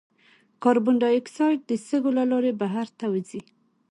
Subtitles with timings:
[0.63, 3.41] کاربن ډای اکساید د سږو له لارې بهر ته وځي.